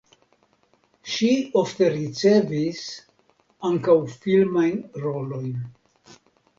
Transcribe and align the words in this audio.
Ŝi 1.15 1.29
ofte 1.61 1.91
ricevis 1.97 2.81
ankaŭ 3.73 3.99
filmajn 4.17 4.85
rolojn. 5.07 5.57